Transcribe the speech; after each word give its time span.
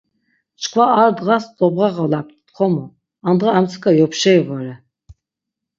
Çkva 0.61 0.85
ar 1.03 1.11
dğas 1.17 1.45
dobğarğalapt 1.57 2.35
txomu, 2.47 2.85
andğa 3.27 3.47
armtsika 3.57 3.89
yopşeri 4.01 4.41
vore. 4.47 4.73